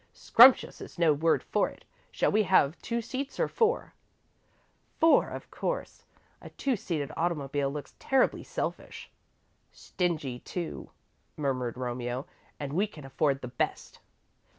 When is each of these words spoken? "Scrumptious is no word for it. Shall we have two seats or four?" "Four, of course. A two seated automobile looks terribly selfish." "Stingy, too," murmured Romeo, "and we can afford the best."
"Scrumptious 0.13 0.81
is 0.81 0.97
no 0.97 1.13
word 1.13 1.43
for 1.43 1.69
it. 1.69 1.85
Shall 2.09 2.31
we 2.31 2.41
have 2.41 2.75
two 2.81 3.03
seats 3.03 3.39
or 3.39 3.47
four?" 3.47 3.93
"Four, 4.99 5.29
of 5.29 5.51
course. 5.51 6.05
A 6.41 6.49
two 6.49 6.75
seated 6.75 7.11
automobile 7.15 7.69
looks 7.71 7.93
terribly 7.99 8.41
selfish." 8.43 9.11
"Stingy, 9.71 10.39
too," 10.39 10.89
murmured 11.37 11.77
Romeo, 11.77 12.25
"and 12.59 12.73
we 12.73 12.87
can 12.87 13.05
afford 13.05 13.41
the 13.43 13.47
best." 13.47 13.99